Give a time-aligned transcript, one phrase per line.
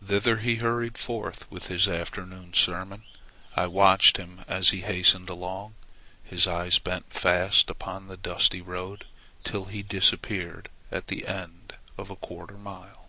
[0.00, 3.02] Thither he hurried forth with his afternoon sermon.
[3.56, 5.74] I watched him as he hastened along,
[6.22, 9.06] his eyes bent fast upon the dusty road
[9.42, 13.08] till he disappeared at the end of a quarter of a mile.